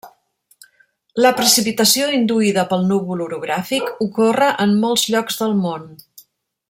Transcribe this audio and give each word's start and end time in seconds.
La 1.25 1.31
precipitació 1.41 2.07
induïda 2.19 2.63
pel 2.71 2.87
núvol 2.93 3.21
orogràfic 3.27 3.93
ocorre 4.07 4.49
en 4.67 4.75
molts 4.87 5.05
llocs 5.17 5.39
del 5.45 5.55
món. 5.67 5.87